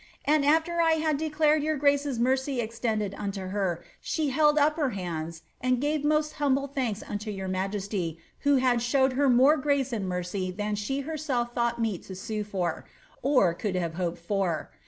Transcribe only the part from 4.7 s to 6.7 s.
her hands, and gave most humble